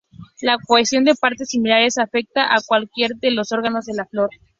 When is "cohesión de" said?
0.57-1.13